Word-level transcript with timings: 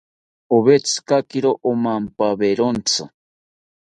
Awetzikakiro 0.55 1.51
omampawerontzi 1.69 3.03